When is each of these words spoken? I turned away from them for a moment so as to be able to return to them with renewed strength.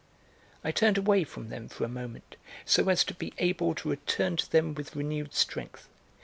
I 0.63 0.71
turned 0.71 0.97
away 0.97 1.23
from 1.23 1.49
them 1.49 1.69
for 1.69 1.83
a 1.83 1.87
moment 1.87 2.35
so 2.65 2.89
as 2.89 3.03
to 3.03 3.13
be 3.13 3.33
able 3.37 3.75
to 3.75 3.89
return 3.89 4.35
to 4.37 4.49
them 4.51 4.73
with 4.73 4.95
renewed 4.95 5.35
strength. 5.35 5.87